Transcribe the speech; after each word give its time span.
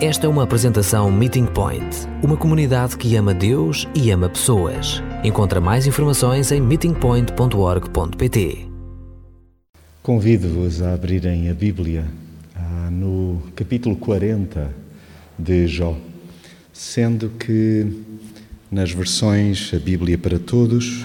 Esta 0.00 0.26
é 0.26 0.28
uma 0.28 0.44
apresentação 0.44 1.10
Meeting 1.10 1.46
Point, 1.46 2.06
uma 2.22 2.36
comunidade 2.36 2.96
que 2.96 3.16
ama 3.16 3.34
Deus 3.34 3.88
e 3.96 4.12
ama 4.12 4.28
pessoas. 4.28 5.02
Encontra 5.24 5.60
mais 5.60 5.88
informações 5.88 6.52
em 6.52 6.60
meetingpoint.org.pt. 6.60 8.68
Convido-vos 10.00 10.80
a 10.82 10.94
abrirem 10.94 11.50
a 11.50 11.54
Bíblia 11.54 12.04
ah, 12.54 12.88
no 12.92 13.42
capítulo 13.56 13.96
40 13.96 14.72
de 15.36 15.66
Jó, 15.66 15.98
sendo 16.72 17.30
que 17.30 18.04
nas 18.70 18.92
versões 18.92 19.72
A 19.74 19.80
Bíblia 19.80 20.16
para 20.16 20.38
Todos, 20.38 21.04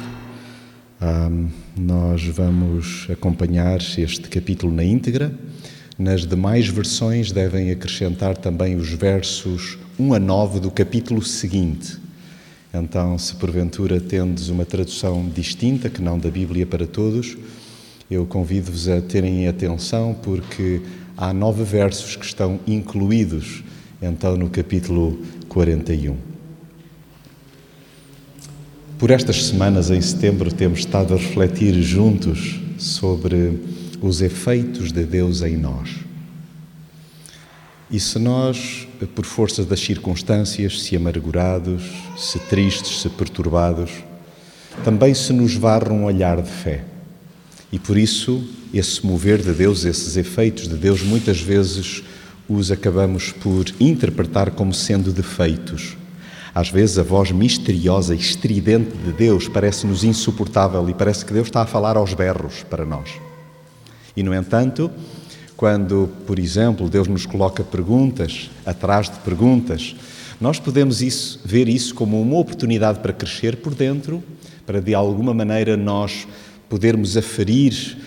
ah, 1.01 1.31
nós 1.75 2.27
vamos 2.27 3.07
acompanhar 3.11 3.79
este 3.79 4.29
capítulo 4.29 4.71
na 4.71 4.83
íntegra 4.83 5.33
nas 5.97 6.25
demais 6.25 6.67
versões 6.67 7.31
devem 7.31 7.71
acrescentar 7.71 8.35
também 8.37 8.75
os 8.75 8.89
versos 8.89 9.77
1 9.99 10.13
a 10.13 10.19
9 10.19 10.59
do 10.59 10.71
capítulo 10.71 11.21
seguinte. 11.21 11.97
Então, 12.73 13.17
se 13.19 13.35
porventura 13.35 13.99
tendes 13.99 14.49
uma 14.49 14.65
tradução 14.65 15.29
distinta, 15.29 15.89
que 15.89 16.01
não 16.01 16.17
da 16.17 16.31
Bíblia 16.31 16.65
para 16.65 16.87
todos, 16.87 17.37
eu 18.09 18.25
convido-vos 18.25 18.87
a 18.89 18.99
terem 18.99 19.47
atenção, 19.47 20.15
porque 20.23 20.81
há 21.15 21.31
nove 21.31 21.63
versos 21.63 22.15
que 22.15 22.25
estão 22.25 22.59
incluídos, 22.65 23.63
então, 24.01 24.35
no 24.35 24.49
capítulo 24.49 25.19
41. 25.47 26.17
Por 28.97 29.11
estas 29.11 29.45
semanas, 29.45 29.91
em 29.91 30.01
setembro, 30.01 30.51
temos 30.51 30.79
estado 30.79 31.13
a 31.13 31.17
refletir 31.17 31.79
juntos 31.81 32.59
sobre 32.79 33.59
os 34.03 34.21
efeitos 34.21 34.91
de 34.91 35.05
Deus 35.05 35.41
em 35.41 35.55
nós. 35.55 35.89
E 37.89 37.97
se 38.01 38.19
nós, 38.19 38.85
por 39.15 39.23
força 39.23 39.63
das 39.63 39.79
circunstâncias, 39.79 40.81
se 40.81 40.97
amargurados, 40.97 41.83
se 42.17 42.37
tristes, 42.37 43.01
se 43.01 43.07
perturbados, 43.07 43.91
também 44.83 45.13
se 45.13 45.31
nos 45.31 45.55
varra 45.55 45.93
um 45.93 46.03
olhar 46.03 46.41
de 46.41 46.49
fé. 46.51 46.83
E 47.71 47.79
por 47.79 47.97
isso, 47.97 48.43
esse 48.73 49.05
mover 49.05 49.41
de 49.41 49.53
Deus, 49.53 49.85
esses 49.85 50.17
efeitos 50.17 50.67
de 50.67 50.75
Deus, 50.75 51.01
muitas 51.01 51.39
vezes 51.39 52.03
os 52.49 52.71
acabamos 52.71 53.31
por 53.31 53.65
interpretar 53.79 54.51
como 54.51 54.73
sendo 54.73 55.13
defeitos. 55.13 55.95
Às 56.53 56.69
vezes 56.69 56.97
a 56.97 57.03
voz 57.03 57.31
misteriosa 57.31 58.13
e 58.13 58.17
estridente 58.17 58.97
de 58.97 59.13
Deus 59.13 59.47
parece-nos 59.47 60.03
insuportável 60.03 60.89
e 60.89 60.93
parece 60.93 61.23
que 61.23 61.33
Deus 61.33 61.47
está 61.47 61.61
a 61.61 61.65
falar 61.65 61.95
aos 61.95 62.13
berros 62.13 62.63
para 62.69 62.85
nós. 62.85 63.09
E, 64.15 64.23
no 64.23 64.33
entanto, 64.33 64.91
quando, 65.55 66.09
por 66.25 66.39
exemplo, 66.39 66.89
Deus 66.89 67.07
nos 67.07 67.25
coloca 67.25 67.63
perguntas 67.63 68.49
atrás 68.65 69.09
de 69.09 69.17
perguntas, 69.19 69.95
nós 70.39 70.59
podemos 70.59 71.01
isso, 71.01 71.39
ver 71.45 71.69
isso 71.69 71.95
como 71.95 72.21
uma 72.21 72.37
oportunidade 72.37 72.99
para 72.99 73.13
crescer 73.13 73.57
por 73.57 73.73
dentro, 73.73 74.23
para 74.65 74.81
de 74.81 74.93
alguma 74.93 75.33
maneira 75.33 75.77
nós 75.77 76.27
podermos 76.67 77.15
aferir 77.15 77.97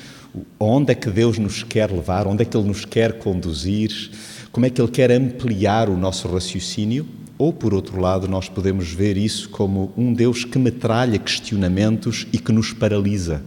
onde 0.58 0.92
é 0.92 0.94
que 0.94 1.08
Deus 1.08 1.38
nos 1.38 1.62
quer 1.62 1.90
levar, 1.90 2.26
onde 2.26 2.42
é 2.42 2.44
que 2.44 2.56
Ele 2.56 2.68
nos 2.68 2.84
quer 2.84 3.18
conduzir, 3.18 4.10
como 4.52 4.66
é 4.66 4.70
que 4.70 4.80
Ele 4.80 4.90
quer 4.90 5.10
ampliar 5.12 5.88
o 5.88 5.96
nosso 5.96 6.28
raciocínio. 6.28 7.06
Ou, 7.38 7.52
por 7.52 7.74
outro 7.74 8.00
lado, 8.00 8.26
nós 8.26 8.48
podemos 8.48 8.90
ver 8.92 9.16
isso 9.16 9.50
como 9.50 9.92
um 9.96 10.12
Deus 10.12 10.44
que 10.44 10.58
metralha 10.58 11.18
questionamentos 11.18 12.26
e 12.32 12.38
que 12.38 12.50
nos 12.50 12.72
paralisa. 12.72 13.42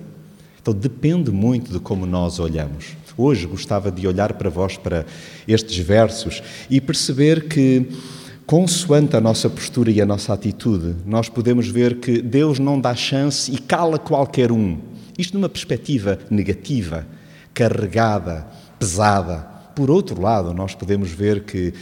Então 0.69 0.79
depende 0.79 1.31
muito 1.31 1.71
de 1.71 1.79
como 1.79 2.05
nós 2.05 2.37
olhamos. 2.37 2.95
Hoje 3.17 3.47
gostava 3.47 3.91
de 3.91 4.07
olhar 4.07 4.33
para 4.33 4.51
vós, 4.51 4.77
para 4.77 5.03
estes 5.47 5.75
versos, 5.79 6.43
e 6.69 6.79
perceber 6.79 7.47
que, 7.47 7.87
consoante 8.45 9.15
a 9.15 9.21
nossa 9.21 9.49
postura 9.49 9.89
e 9.89 9.99
a 9.99 10.05
nossa 10.05 10.31
atitude, 10.31 10.95
nós 11.07 11.27
podemos 11.27 11.67
ver 11.67 11.95
que 11.95 12.21
Deus 12.21 12.59
não 12.59 12.79
dá 12.79 12.93
chance 12.93 13.51
e 13.51 13.57
cala 13.57 13.97
qualquer 13.97 14.51
um. 14.51 14.77
Isto 15.17 15.33
numa 15.39 15.49
perspectiva 15.49 16.19
negativa, 16.29 17.07
carregada, 17.51 18.45
pesada. 18.77 19.39
Por 19.75 19.89
outro 19.89 20.21
lado, 20.21 20.53
nós 20.53 20.75
podemos 20.75 21.09
ver 21.09 21.45
que 21.45 21.73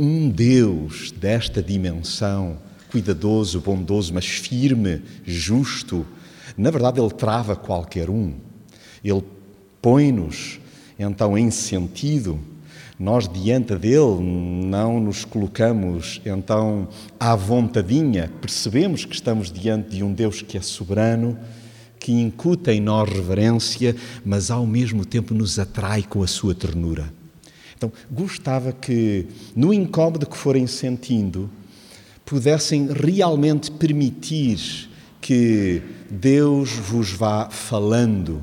um 0.00 0.28
Deus 0.28 1.12
desta 1.12 1.62
dimensão, 1.62 2.58
cuidadoso, 2.90 3.60
bondoso, 3.60 4.12
mas 4.12 4.26
firme, 4.26 5.00
justo, 5.24 6.04
na 6.56 6.70
verdade, 6.70 7.00
ele 7.00 7.10
trava 7.10 7.54
qualquer 7.54 8.08
um. 8.08 8.34
Ele 9.04 9.22
põe-nos, 9.82 10.58
então, 10.98 11.36
em 11.36 11.50
sentido. 11.50 12.38
Nós, 12.98 13.28
diante 13.28 13.76
dele, 13.76 14.20
não 14.20 14.98
nos 14.98 15.24
colocamos, 15.24 16.20
então, 16.24 16.88
à 17.20 17.36
vontadinha. 17.36 18.32
Percebemos 18.40 19.04
que 19.04 19.14
estamos 19.14 19.52
diante 19.52 19.90
de 19.90 20.02
um 20.02 20.12
Deus 20.12 20.40
que 20.40 20.56
é 20.56 20.62
soberano, 20.62 21.38
que 22.00 22.12
incuta 22.12 22.72
em 22.72 22.80
nós 22.80 23.08
reverência, 23.10 23.94
mas 24.24 24.50
ao 24.50 24.66
mesmo 24.66 25.04
tempo 25.04 25.34
nos 25.34 25.58
atrai 25.58 26.02
com 26.02 26.22
a 26.22 26.26
sua 26.26 26.54
ternura. 26.54 27.12
Então, 27.76 27.92
gostava 28.10 28.72
que, 28.72 29.26
no 29.54 29.74
incómodo 29.74 30.26
que 30.26 30.36
forem 30.36 30.66
sentindo, 30.66 31.50
pudessem 32.24 32.88
realmente 32.90 33.70
permitir 33.70 34.88
que 35.20 35.82
Deus 36.10 36.70
vos 36.72 37.10
vá 37.10 37.48
falando 37.50 38.42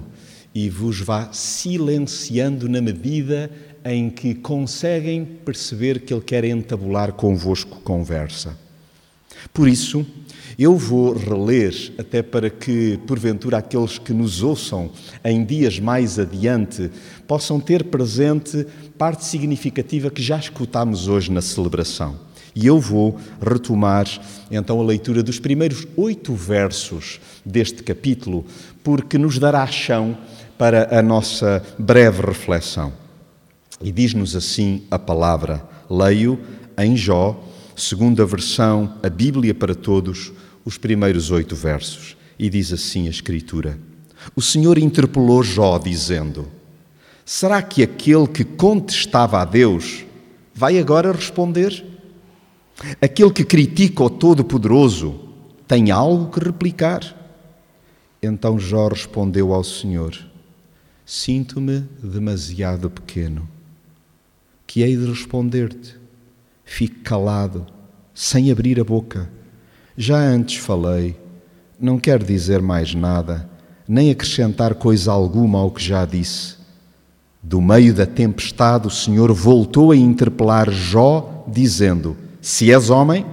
e 0.54 0.70
vos 0.70 1.00
vá 1.00 1.30
silenciando 1.32 2.70
na 2.70 2.82
medida 2.82 3.50
em 3.84 4.10
que 4.10 4.36
conseguem 4.36 5.26
perceber 5.26 6.02
que 6.02 6.14
Ele 6.14 6.22
quer 6.22 6.44
entabular 6.46 7.14
convosco 7.14 7.82
conversa. 7.82 8.58
Por 9.54 9.68
isso, 9.68 10.06
eu 10.58 10.78
vou 10.78 11.14
reler, 11.14 11.94
até 11.98 12.22
para 12.22 12.50
que, 12.50 13.00
porventura, 13.08 13.58
aqueles 13.58 13.98
que 13.98 14.14
nos 14.14 14.44
ouçam 14.44 14.92
em 15.24 15.44
dias 15.44 15.80
mais 15.80 16.20
adiante 16.20 16.92
possam 17.28 17.60
ter 17.60 17.86
presente 17.86 18.66
parte 18.98 19.26
significativa 19.26 20.12
que 20.12 20.22
já 20.22 20.38
escutámos 20.38 21.08
hoje 21.08 21.32
na 21.32 21.42
celebração. 21.42 22.20
E 22.56 22.68
eu 22.68 22.80
vou 22.80 23.20
retomar 23.42 24.08
então 24.52 24.80
a 24.80 24.84
leitura 24.84 25.24
dos 25.24 25.40
primeiros 25.40 25.88
oito 25.98 26.34
versos 26.36 27.20
deste 27.44 27.82
capítulo, 27.82 28.46
porque 28.84 29.18
nos 29.18 29.40
dará 29.40 29.66
chão 29.66 30.18
para 30.58 30.98
a 30.98 31.02
nossa 31.02 31.64
breve 31.80 32.22
reflexão. 32.22 32.94
E 33.82 33.92
diz-nos 33.92 34.36
assim 34.36 34.84
a 34.90 35.00
palavra, 35.00 35.64
leio 35.90 36.40
em 36.78 36.96
Jó, 36.96 37.44
segunda 37.76 38.26
versão, 38.26 38.94
a 39.02 39.10
Bíblia 39.10 39.54
para 39.54 39.74
todos, 39.74 40.32
os 40.64 40.78
primeiros 40.78 41.32
oito 41.32 41.56
versos. 41.56 42.16
E 42.38 42.50
diz 42.50 42.72
assim 42.72 43.08
a 43.08 43.10
Escritura: 43.10 43.78
O 44.36 44.42
Senhor 44.42 44.78
interpelou 44.78 45.44
Jó, 45.44 45.78
dizendo: 45.78 46.48
Será 47.26 47.62
que 47.62 47.82
aquele 47.84 48.28
que 48.28 48.44
contestava 48.44 49.42
a 49.42 49.46
Deus 49.46 50.06
vai 50.54 50.78
agora 50.78 51.12
responder? 51.12 51.93
Aquele 53.02 53.32
que 53.32 53.44
critica 53.44 54.04
o 54.04 54.10
Todo-Poderoso 54.10 55.20
tem 55.68 55.92
algo 55.92 56.32
que 56.32 56.44
replicar? 56.44 57.16
Então 58.22 58.60
Jó 58.60 58.88
respondeu 58.88 59.54
ao 59.54 59.64
Senhor: 59.64 60.18
Sinto-me 61.06 61.82
demasiado 62.02 62.90
pequeno. 62.90 63.48
Que 64.66 64.82
hei 64.82 64.96
de 64.96 65.06
responder-te? 65.06 65.96
Fique 66.66 67.02
calado, 67.02 67.66
sem 68.14 68.52
abrir 68.52 68.80
a 68.80 68.84
boca. 68.84 69.30
Já 69.96 70.18
antes 70.18 70.58
falei, 70.58 71.16
não 71.80 72.00
quero 72.00 72.24
dizer 72.24 72.62
mais 72.62 72.96
nada, 72.96 73.50
nem 73.88 74.10
acrescentar 74.10 74.74
coisa 74.76 75.12
alguma 75.12 75.60
ao 75.60 75.70
que 75.70 75.84
já 75.84 76.06
disse. 76.06 76.56
Do 77.42 77.62
meio 77.62 77.94
da 77.94 78.06
tempestade, 78.06 78.88
o 78.88 78.90
Senhor 78.90 79.32
voltou 79.34 79.92
a 79.92 79.96
interpelar 79.98 80.72
Jó, 80.72 81.46
dizendo: 81.48 82.16
se 82.44 82.70
és 82.74 82.90
homem, 82.90 83.26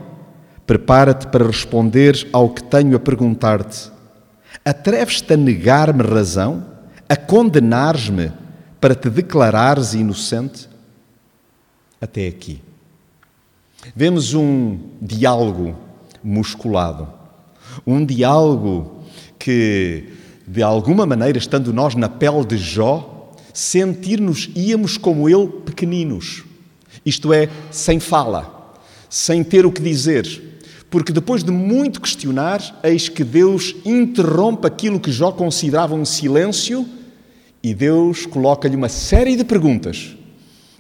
prepara-te 0.65 1.27
para 1.27 1.45
responder 1.45 2.29
ao 2.33 2.49
que 2.49 2.63
tenho 2.63 2.95
a 2.95 3.01
perguntar-te. 3.01 3.91
Atreves-te 4.65 5.33
a 5.33 5.37
negar-me 5.37 6.05
razão? 6.05 6.65
A 7.09 7.17
condenares-me 7.17 8.31
para 8.81 8.95
te 8.95 9.11
declarares 9.11 9.95
inocente? 9.95 10.69
Até 12.01 12.29
aqui. 12.29 12.63
Vemos 13.97 14.33
um 14.33 14.79
diálogo 15.03 15.77
musculado, 16.23 17.09
um 17.85 18.05
diálogo 18.07 19.03
que, 19.41 20.05
de 20.47 20.63
alguma 20.63 21.05
maneira, 21.05 21.37
estando 21.37 21.73
nós 21.73 21.97
na 21.97 22.09
pele 22.09 22.45
de 22.45 22.57
Jó, 22.57 23.33
sentir-nos 23.53 24.49
íamos 24.55 24.97
como 24.97 25.29
ele 25.29 25.49
pequeninos, 25.49 26.45
isto 27.05 27.33
é, 27.33 27.49
sem 27.73 27.99
fala 27.99 28.60
sem 29.11 29.43
ter 29.45 29.67
o 29.67 29.73
que 29.73 29.83
dizer. 29.83 30.51
Porque 30.89 31.13
depois 31.13 31.45
de 31.45 31.51
muito 31.51 32.01
questionar, 32.01 32.81
eis 32.83 33.09
que 33.09 33.23
Deus 33.23 33.75
interrompe 33.85 34.67
aquilo 34.67 34.99
que 34.99 35.13
Jó 35.13 35.33
considerava 35.33 35.95
um 35.95 36.05
silêncio 36.05 36.87
e 37.63 37.75
Deus 37.75 38.25
coloca-lhe 38.25 38.77
uma 38.77 38.89
série 38.89 39.37
de 39.37 39.45
perguntas. 39.45 40.17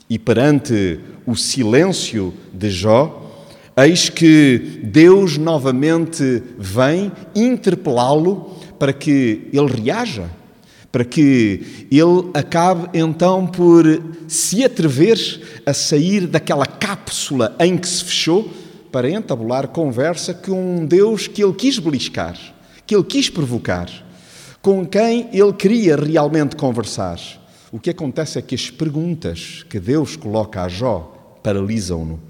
E 0.08 0.18
perante 0.18 0.98
o 1.26 1.36
silêncio 1.36 2.32
de 2.52 2.70
Jó, 2.70 3.46
eis 3.76 4.08
que 4.08 4.80
Deus 4.82 5.36
novamente 5.36 6.42
vem 6.58 7.12
interpelá-lo 7.34 8.56
para 8.78 8.92
que 8.92 9.48
ele 9.52 9.82
reaja, 9.82 10.30
para 10.92 11.04
que 11.04 11.86
ele 11.90 12.30
acabe 12.34 12.88
então 12.98 13.46
por 13.46 13.84
se 14.26 14.64
atrever 14.64 15.18
a 15.64 15.72
sair 15.72 16.26
daquela 16.26 16.66
cápsula 16.66 17.54
em 17.60 17.76
que 17.76 17.88
se 17.88 18.04
fechou 18.04 18.50
para 18.90 19.10
entabular 19.10 19.68
conversa 19.68 20.34
com 20.34 20.78
um 20.78 20.86
Deus 20.86 21.28
que 21.28 21.42
ele 21.42 21.54
quis 21.54 21.78
beliscar, 21.78 22.36
que 22.86 22.94
ele 22.94 23.04
quis 23.04 23.30
provocar, 23.30 23.88
com 24.60 24.84
quem 24.84 25.28
ele 25.32 25.52
queria 25.52 25.96
realmente 25.96 26.56
conversar. 26.56 27.18
O 27.72 27.78
que 27.78 27.90
acontece 27.90 28.38
é 28.38 28.42
que 28.42 28.54
as 28.54 28.68
perguntas 28.68 29.64
que 29.68 29.78
Deus 29.78 30.16
coloca 30.16 30.62
a 30.62 30.68
Jó 30.68 31.38
paralisam-no. 31.42 32.20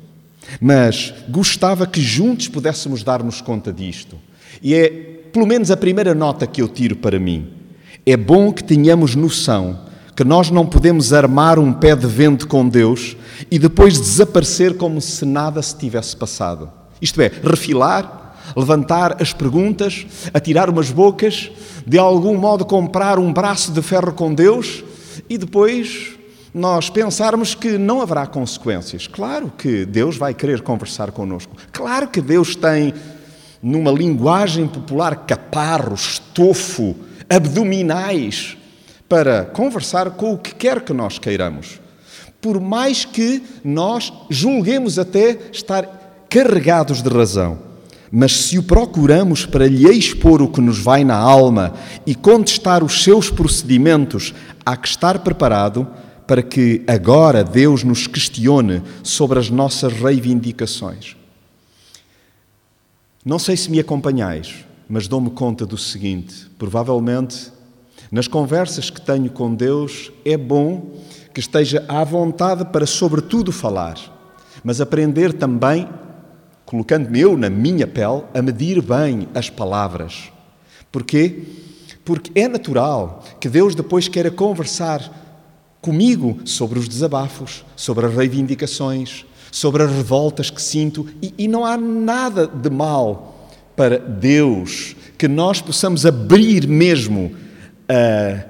Mas 0.60 1.14
gostava 1.28 1.86
que 1.86 2.00
juntos 2.00 2.48
pudéssemos 2.48 3.02
dar-nos 3.02 3.40
conta 3.40 3.72
disto. 3.72 4.18
E 4.62 4.74
é, 4.74 4.88
pelo 5.32 5.46
menos, 5.46 5.70
a 5.70 5.76
primeira 5.76 6.14
nota 6.14 6.46
que 6.46 6.60
eu 6.60 6.68
tiro 6.68 6.96
para 6.96 7.18
mim. 7.18 7.59
É 8.06 8.16
bom 8.16 8.52
que 8.52 8.64
tenhamos 8.64 9.14
noção 9.14 9.90
que 10.20 10.24
nós 10.24 10.50
não 10.50 10.66
podemos 10.66 11.14
armar 11.14 11.58
um 11.58 11.72
pé 11.72 11.96
de 11.96 12.06
vento 12.06 12.46
com 12.46 12.68
Deus 12.68 13.16
e 13.50 13.58
depois 13.58 13.98
desaparecer 13.98 14.76
como 14.76 15.00
se 15.00 15.24
nada 15.24 15.62
se 15.62 15.74
tivesse 15.74 16.14
passado. 16.14 16.70
Isto 17.00 17.22
é, 17.22 17.32
refilar, 17.42 18.36
levantar 18.54 19.16
as 19.22 19.32
perguntas, 19.32 20.06
atirar 20.34 20.68
umas 20.68 20.90
bocas, 20.90 21.50
de 21.86 21.96
algum 21.96 22.36
modo 22.36 22.66
comprar 22.66 23.18
um 23.18 23.32
braço 23.32 23.72
de 23.72 23.80
ferro 23.80 24.12
com 24.12 24.34
Deus 24.34 24.84
e 25.26 25.38
depois 25.38 26.12
nós 26.52 26.90
pensarmos 26.90 27.54
que 27.54 27.78
não 27.78 28.02
haverá 28.02 28.26
consequências. 28.26 29.06
Claro 29.06 29.50
que 29.56 29.86
Deus 29.86 30.18
vai 30.18 30.34
querer 30.34 30.60
conversar 30.60 31.12
connosco. 31.12 31.56
Claro 31.72 32.08
que 32.08 32.20
Deus 32.20 32.54
tem, 32.54 32.92
numa 33.62 33.90
linguagem 33.90 34.66
popular, 34.66 35.24
caparro, 35.24 35.94
estofo, 35.94 36.94
abdominais 37.30 38.56
para 39.08 39.44
conversar 39.44 40.10
com 40.10 40.34
o 40.34 40.38
que 40.38 40.54
quer 40.54 40.80
que 40.82 40.92
nós 40.92 41.18
queiramos. 41.18 41.80
Por 42.40 42.60
mais 42.60 43.04
que 43.04 43.42
nós 43.62 44.12
julguemos 44.28 44.98
até 44.98 45.38
estar 45.52 46.26
carregados 46.28 47.02
de 47.02 47.08
razão. 47.08 47.58
Mas 48.10 48.32
se 48.32 48.58
o 48.58 48.62
procuramos 48.62 49.46
para 49.46 49.68
lhe 49.68 49.88
expor 49.88 50.42
o 50.42 50.48
que 50.48 50.60
nos 50.60 50.78
vai 50.78 51.04
na 51.04 51.16
alma 51.16 51.74
e 52.04 52.14
contestar 52.14 52.82
os 52.82 53.04
seus 53.04 53.30
procedimentos, 53.30 54.34
há 54.66 54.76
que 54.76 54.88
estar 54.88 55.20
preparado 55.20 55.86
para 56.26 56.42
que 56.42 56.82
agora 56.86 57.44
Deus 57.44 57.84
nos 57.84 58.06
questione 58.06 58.82
sobre 59.02 59.38
as 59.38 59.50
nossas 59.50 59.92
reivindicações. 59.92 61.16
Não 63.24 63.38
sei 63.38 63.56
se 63.56 63.70
me 63.70 63.78
acompanhais, 63.78 64.64
mas 64.90 65.06
dou-me 65.06 65.30
conta 65.30 65.64
do 65.64 65.78
seguinte: 65.78 66.50
provavelmente, 66.58 67.52
nas 68.10 68.26
conversas 68.26 68.90
que 68.90 69.00
tenho 69.00 69.30
com 69.30 69.54
Deus, 69.54 70.10
é 70.24 70.36
bom 70.36 70.96
que 71.32 71.38
esteja 71.38 71.84
à 71.88 72.02
vontade 72.02 72.64
para, 72.66 72.84
sobretudo, 72.84 73.52
falar, 73.52 73.96
mas 74.64 74.80
aprender 74.80 75.32
também 75.32 75.88
colocando-me 76.70 77.18
eu 77.18 77.36
na 77.36 77.50
minha 77.50 77.84
pele, 77.84 78.22
a 78.32 78.40
medir 78.40 78.80
bem 78.80 79.26
as 79.34 79.50
palavras. 79.50 80.30
Porquê? 80.92 81.42
Porque 82.04 82.30
é 82.38 82.46
natural 82.46 83.24
que 83.40 83.48
Deus 83.48 83.74
depois 83.74 84.06
queira 84.06 84.30
conversar 84.30 85.02
comigo 85.80 86.38
sobre 86.44 86.78
os 86.78 86.86
desabafos, 86.86 87.64
sobre 87.74 88.06
as 88.06 88.14
reivindicações, 88.14 89.26
sobre 89.50 89.82
as 89.82 89.90
revoltas 89.90 90.48
que 90.48 90.62
sinto, 90.62 91.08
e, 91.20 91.34
e 91.38 91.48
não 91.48 91.64
há 91.64 91.76
nada 91.76 92.46
de 92.46 92.70
mal 92.70 93.29
para 93.80 93.98
Deus 93.98 94.94
que 95.16 95.26
nós 95.26 95.62
possamos 95.62 96.04
abrir 96.04 96.68
mesmo 96.68 97.32
uh, 97.88 98.44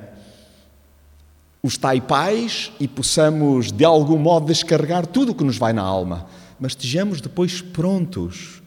os 1.62 1.77
taipais 1.77 2.73
e 2.81 2.88
possamos, 2.88 3.71
de 3.71 3.85
algum 3.85 4.19
modo, 4.19 4.47
descarregar 4.47 5.06
tudo 5.06 5.31
o 5.31 5.35
que 5.37 5.44
nos 5.44 5.56
vai 5.56 5.73
na 5.73 5.82
alma 5.82 6.27
mas 6.61 6.73
estejamos 6.73 7.23
depois 7.23 7.62
prontos 7.62 8.61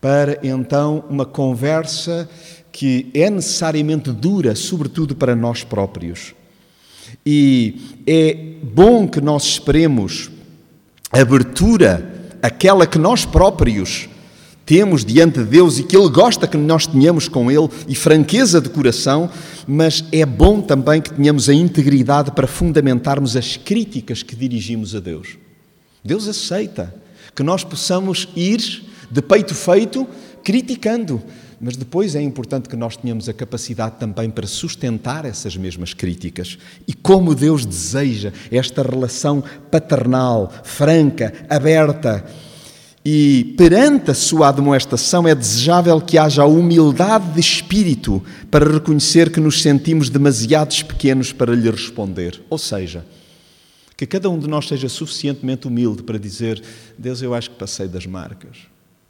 para 0.00 0.38
então 0.42 1.04
uma 1.10 1.26
conversa 1.26 2.28
que 2.72 3.10
é 3.12 3.28
necessariamente 3.28 4.10
dura, 4.10 4.54
sobretudo 4.54 5.14
para 5.14 5.36
nós 5.36 5.62
próprios. 5.62 6.34
E 7.24 8.00
é 8.06 8.34
bom 8.62 9.06
que 9.06 9.20
nós 9.20 9.44
esperemos 9.44 10.30
abertura, 11.12 12.30
aquela 12.42 12.86
que 12.86 12.98
nós 12.98 13.24
próprios 13.24 14.08
temos 14.64 15.04
diante 15.04 15.40
de 15.40 15.44
Deus 15.44 15.78
e 15.78 15.84
que 15.84 15.96
Ele 15.96 16.08
gosta 16.08 16.46
que 16.46 16.56
nós 16.56 16.86
tenhamos 16.86 17.28
com 17.28 17.50
Ele 17.50 17.68
e 17.86 17.94
franqueza 17.94 18.60
de 18.60 18.68
coração, 18.68 19.30
mas 19.66 20.04
é 20.10 20.24
bom 20.24 20.60
também 20.60 21.00
que 21.00 21.12
tenhamos 21.12 21.48
a 21.48 21.54
integridade 21.54 22.30
para 22.30 22.46
fundamentarmos 22.46 23.36
as 23.36 23.56
críticas 23.56 24.22
que 24.22 24.34
dirigimos 24.34 24.94
a 24.94 25.00
Deus. 25.00 25.36
Deus 26.04 26.28
aceita 26.28 26.94
que 27.34 27.42
nós 27.42 27.64
possamos 27.64 28.28
ir 28.36 28.60
de 29.10 29.22
peito 29.22 29.54
feito 29.54 30.06
criticando, 30.42 31.22
mas 31.60 31.76
depois 31.76 32.14
é 32.14 32.20
importante 32.20 32.68
que 32.68 32.76
nós 32.76 32.96
tenhamos 32.96 33.28
a 33.28 33.32
capacidade 33.32 33.96
também 33.98 34.28
para 34.28 34.46
sustentar 34.46 35.24
essas 35.24 35.56
mesmas 35.56 35.94
críticas. 35.94 36.58
E 36.86 36.92
como 36.92 37.34
Deus 37.34 37.64
deseja 37.64 38.32
esta 38.50 38.82
relação 38.82 39.42
paternal, 39.70 40.52
franca, 40.62 41.32
aberta. 41.48 42.24
E 43.04 43.54
perante 43.58 44.10
a 44.10 44.14
sua 44.14 44.48
admoestação 44.48 45.28
é 45.28 45.34
desejável 45.34 46.00
que 46.00 46.16
haja 46.16 46.42
a 46.42 46.46
humildade 46.46 47.34
de 47.34 47.40
espírito 47.40 48.24
para 48.50 48.72
reconhecer 48.72 49.30
que 49.30 49.40
nos 49.40 49.60
sentimos 49.60 50.08
demasiados 50.08 50.82
pequenos 50.82 51.30
para 51.30 51.54
lhe 51.54 51.70
responder. 51.70 52.40
Ou 52.48 52.56
seja, 52.56 53.04
que 53.94 54.06
cada 54.06 54.30
um 54.30 54.38
de 54.38 54.48
nós 54.48 54.66
seja 54.66 54.88
suficientemente 54.88 55.68
humilde 55.68 56.02
para 56.02 56.18
dizer: 56.18 56.62
Deus, 56.96 57.20
eu 57.20 57.34
acho 57.34 57.50
que 57.50 57.56
passei 57.56 57.86
das 57.86 58.06
marcas. 58.06 58.56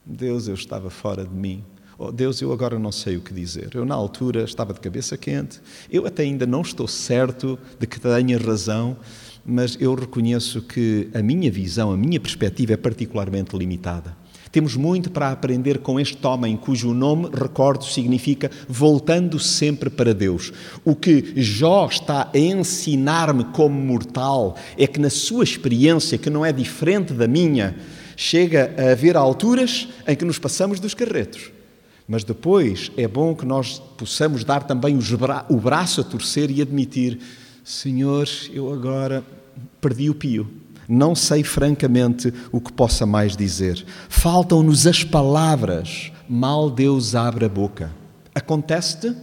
Deus, 0.05 0.49
eu 0.49 0.55
estava 0.55 0.91
fora 0.91 1.25
de 1.25 1.35
mim. 1.35 1.63
Oh, 1.97 2.11
Deus, 2.11 2.43
eu 2.43 2.53
agora 2.53 2.79
não 2.79 2.91
sei 2.91 3.17
o 3.17 3.21
que 3.21 3.33
dizer. 3.33 3.71
Eu, 3.73 3.85
na 3.85 3.95
altura, 3.95 4.43
estava 4.43 4.75
de 4.75 4.81
cabeça 4.81 5.17
quente. 5.17 5.61
Eu 5.89 6.05
até 6.05 6.25
ainda 6.25 6.45
não 6.45 6.63
estou 6.63 6.89
certo 6.89 7.57
de 7.79 7.87
que 7.87 8.01
tenha 8.01 8.37
razão, 8.37 8.97
mas 9.45 9.77
eu 9.81 9.95
reconheço 9.95 10.63
que 10.63 11.09
a 11.15 11.23
minha 11.23 11.51
visão, 11.51 11.93
a 11.93 11.97
minha 11.97 12.19
perspectiva 12.19 12.73
é 12.73 12.77
particularmente 12.77 13.57
limitada. 13.57 14.17
Temos 14.51 14.77
muito 14.77 15.11
para 15.11 15.33
aprender 15.33 15.79
com 15.79 15.99
este 15.99 16.25
homem, 16.25 16.57
cujo 16.57 16.95
nome, 16.95 17.29
recordo, 17.35 17.85
significa 17.85 18.49
voltando 18.69 19.37
sempre 19.41 19.91
para 19.91 20.15
Deus. 20.15 20.53
O 20.85 20.95
que 20.95 21.33
Jó 21.35 21.89
está 21.91 22.31
a 22.33 22.39
ensinar-me 22.39 23.43
como 23.47 23.75
mortal 23.75 24.57
é 24.79 24.87
que, 24.87 25.01
na 25.01 25.11
sua 25.11 25.43
experiência, 25.43 26.17
que 26.17 26.31
não 26.31 26.47
é 26.47 26.53
diferente 26.53 27.13
da 27.13 27.27
minha, 27.27 27.77
chega 28.17 28.73
a 28.79 28.93
haver 28.93 29.17
alturas 29.17 29.89
em 30.07 30.15
que 30.15 30.25
nos 30.25 30.39
passamos 30.39 30.79
dos 30.79 30.95
carretos. 30.95 31.51
Mas 32.07 32.23
depois 32.23 32.93
é 32.97 33.09
bom 33.09 33.35
que 33.35 33.45
nós 33.45 33.83
possamos 33.99 34.45
dar 34.45 34.63
também 34.63 34.97
o 35.49 35.57
braço 35.57 36.01
a 36.01 36.05
torcer 36.05 36.49
e 36.51 36.63
admitir: 36.63 37.19
Senhor, 37.65 38.29
eu 38.53 38.71
agora 38.71 39.25
perdi 39.81 40.11
o 40.11 40.15
pio. 40.15 40.47
Não 40.87 41.15
sei 41.15 41.43
francamente 41.43 42.31
o 42.53 42.61
que 42.61 42.71
possa 42.71 43.07
mais 43.07 43.35
dizer. 43.35 43.83
Faltam-nos 44.11 44.87
as 44.87 45.03
palavras. 45.03 46.13
Mal 46.29 46.69
Deus 46.71 47.15
abre 47.15 47.47
a 47.47 47.49
boca. 47.49 47.91
Acontece-te? 48.35 49.17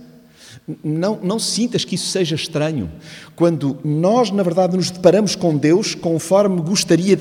Não, 0.83 1.19
não 1.21 1.38
sintas 1.38 1.86
que 1.86 1.93
isso 1.93 2.07
seja 2.07 2.33
estranho. 2.33 2.89
Quando 3.36 3.77
nós, 3.83 4.31
na 4.31 4.41
verdade, 4.41 4.75
nos 4.75 4.89
deparamos 4.89 5.36
com 5.36 5.55
Deus 5.55 5.93
conforme 5.93 6.62
gostaria 6.62 7.19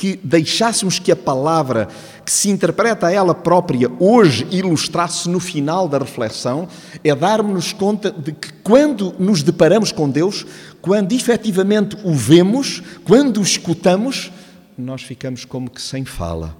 que 0.00 0.18
deixássemos 0.24 0.98
que 0.98 1.12
a 1.12 1.16
palavra 1.16 1.86
que 2.24 2.32
se 2.32 2.48
interpreta 2.48 3.08
a 3.08 3.12
ela 3.12 3.34
própria 3.34 3.90
hoje 3.98 4.46
ilustrasse 4.50 5.28
no 5.28 5.38
final 5.38 5.86
da 5.86 5.98
reflexão, 5.98 6.66
é 7.04 7.14
darmos 7.14 7.74
conta 7.74 8.10
de 8.10 8.32
que 8.32 8.50
quando 8.64 9.14
nos 9.18 9.42
deparamos 9.42 9.92
com 9.92 10.08
Deus, 10.08 10.46
quando 10.80 11.12
efetivamente 11.12 11.98
o 12.02 12.14
vemos, 12.14 12.82
quando 13.04 13.40
o 13.40 13.42
escutamos, 13.42 14.32
nós 14.78 15.02
ficamos 15.02 15.44
como 15.44 15.68
que 15.68 15.82
sem 15.82 16.06
fala. 16.06 16.56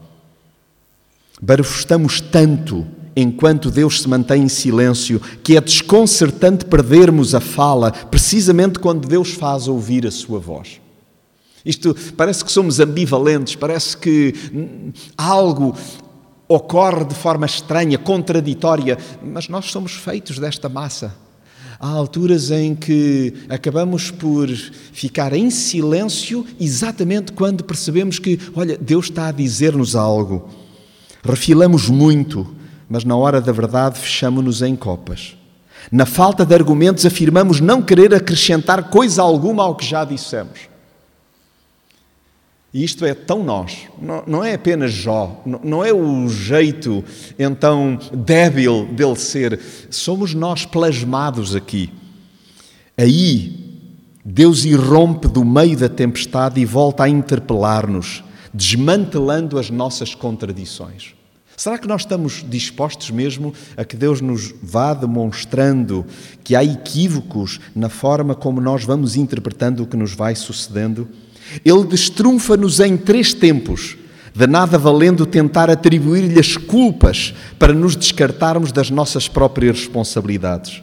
Barafustamos 1.40 2.20
tanto 2.20 2.86
enquanto 3.16 3.70
Deus 3.70 4.02
se 4.02 4.08
mantém 4.08 4.42
em 4.42 4.48
silêncio 4.50 5.18
que 5.42 5.56
é 5.56 5.62
desconcertante 5.62 6.66
perdermos 6.66 7.34
a 7.34 7.40
fala, 7.40 7.90
precisamente 7.90 8.78
quando 8.78 9.08
Deus 9.08 9.30
faz 9.30 9.66
ouvir 9.66 10.06
a 10.06 10.10
sua 10.10 10.38
voz. 10.38 10.78
Isto 11.64 11.94
parece 12.16 12.44
que 12.44 12.50
somos 12.50 12.80
ambivalentes, 12.80 13.54
parece 13.54 13.96
que 13.96 14.34
algo 15.16 15.74
ocorre 16.48 17.04
de 17.04 17.14
forma 17.14 17.46
estranha, 17.46 17.96
contraditória, 17.96 18.98
mas 19.22 19.48
nós 19.48 19.66
somos 19.66 19.92
feitos 19.92 20.38
desta 20.38 20.68
massa. 20.68 21.14
Há 21.78 21.88
alturas 21.88 22.50
em 22.50 22.74
que 22.74 23.32
acabamos 23.48 24.10
por 24.10 24.48
ficar 24.92 25.32
em 25.32 25.48
silêncio 25.48 26.44
exatamente 26.58 27.32
quando 27.32 27.64
percebemos 27.64 28.18
que, 28.18 28.38
olha, 28.54 28.76
Deus 28.76 29.06
está 29.06 29.28
a 29.28 29.32
dizer-nos 29.32 29.96
algo. 29.96 30.48
Refilamos 31.22 31.88
muito, 31.88 32.46
mas 32.88 33.04
na 33.04 33.16
hora 33.16 33.40
da 33.40 33.52
verdade 33.52 33.98
fechamos-nos 33.98 34.60
em 34.60 34.74
copas. 34.74 35.36
Na 35.90 36.04
falta 36.04 36.44
de 36.44 36.54
argumentos 36.54 37.06
afirmamos 37.06 37.60
não 37.60 37.80
querer 37.80 38.14
acrescentar 38.14 38.90
coisa 38.90 39.22
alguma 39.22 39.62
ao 39.62 39.74
que 39.74 39.86
já 39.86 40.04
dissemos. 40.04 40.69
E 42.72 42.84
isto 42.84 43.04
é 43.04 43.14
tão 43.14 43.42
nós, 43.42 43.88
não 44.28 44.44
é 44.44 44.54
apenas 44.54 44.92
Jó, 44.92 45.42
não 45.44 45.84
é 45.84 45.92
o 45.92 46.28
jeito 46.28 47.04
então 47.36 47.98
débil 48.12 48.86
dele 48.86 49.16
ser, 49.16 49.58
somos 49.90 50.34
nós 50.34 50.64
plasmados 50.64 51.56
aqui. 51.56 51.92
Aí 52.96 53.70
Deus 54.24 54.64
irrompe 54.64 55.26
do 55.26 55.44
meio 55.44 55.76
da 55.76 55.88
tempestade 55.88 56.60
e 56.60 56.64
volta 56.64 57.02
a 57.02 57.08
interpelar-nos, 57.08 58.22
desmantelando 58.54 59.58
as 59.58 59.68
nossas 59.68 60.14
contradições. 60.14 61.14
Será 61.56 61.76
que 61.76 61.88
nós 61.88 62.02
estamos 62.02 62.44
dispostos 62.48 63.10
mesmo 63.10 63.52
a 63.76 63.84
que 63.84 63.96
Deus 63.96 64.20
nos 64.20 64.54
vá 64.62 64.94
demonstrando 64.94 66.06
que 66.44 66.54
há 66.54 66.64
equívocos 66.64 67.60
na 67.74 67.88
forma 67.88 68.34
como 68.34 68.60
nós 68.60 68.84
vamos 68.84 69.16
interpretando 69.16 69.82
o 69.82 69.86
que 69.86 69.96
nos 69.96 70.14
vai 70.14 70.34
sucedendo? 70.34 71.08
Ele 71.64 71.84
destrunfa-nos 71.84 72.80
em 72.80 72.96
três 72.96 73.34
tempos, 73.34 73.96
de 74.34 74.46
nada 74.46 74.78
valendo 74.78 75.26
tentar 75.26 75.70
atribuir-lhe 75.70 76.38
as 76.38 76.56
culpas 76.56 77.34
para 77.58 77.72
nos 77.72 77.96
descartarmos 77.96 78.72
das 78.72 78.90
nossas 78.90 79.28
próprias 79.28 79.78
responsabilidades. 79.80 80.82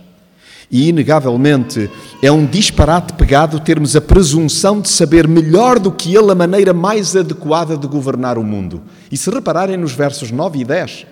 E, 0.70 0.90
inegavelmente, 0.90 1.90
é 2.22 2.30
um 2.30 2.46
disparate 2.46 3.14
pegado 3.14 3.60
termos 3.60 3.96
a 3.96 4.02
presunção 4.02 4.82
de 4.82 4.90
saber 4.90 5.26
melhor 5.26 5.80
do 5.80 5.92
que 5.92 6.14
ele 6.14 6.30
a 6.30 6.36
maneira 6.36 6.74
mais 6.74 7.16
adequada 7.16 7.78
de 7.78 7.88
governar 7.88 8.38
o 8.38 8.44
mundo. 8.44 8.82
E 9.10 9.16
se 9.16 9.30
repararem 9.30 9.78
nos 9.78 9.94
versos 9.94 10.30
9 10.30 10.60
e 10.60 10.66
10, 10.66 11.06